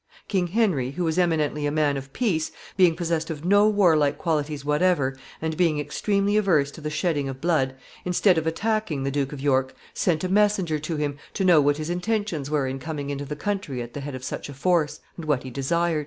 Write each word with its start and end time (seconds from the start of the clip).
King 0.27 0.47
Henry, 0.47 0.89
who 0.89 1.03
was 1.03 1.19
eminently 1.19 1.67
a 1.67 1.71
man 1.71 1.95
of 1.95 2.11
peace, 2.11 2.49
being 2.75 2.95
possessed 2.95 3.29
of 3.29 3.45
no 3.45 3.69
warlike 3.69 4.17
qualities 4.17 4.65
whatever, 4.65 5.15
and 5.39 5.55
being 5.55 5.77
extremely 5.77 6.37
averse 6.37 6.71
to 6.71 6.81
the 6.81 6.89
shedding 6.89 7.29
of 7.29 7.39
blood, 7.39 7.75
instead 8.03 8.39
of 8.39 8.47
attacking 8.47 9.03
the 9.03 9.11
Duke 9.11 9.31
of 9.31 9.41
York, 9.41 9.75
sent 9.93 10.23
a 10.23 10.27
messenger 10.27 10.79
to 10.79 10.95
him 10.95 11.19
to 11.35 11.45
know 11.45 11.61
what 11.61 11.77
his 11.77 11.91
intentions 11.91 12.49
were 12.49 12.65
in 12.65 12.79
coming 12.79 13.11
into 13.11 13.25
the 13.25 13.35
country 13.35 13.79
at 13.79 13.93
the 13.93 14.01
head 14.01 14.15
of 14.15 14.23
such 14.23 14.49
a 14.49 14.55
force, 14.55 15.01
and 15.17 15.25
what 15.25 15.43
he 15.43 15.51
desired. 15.51 15.99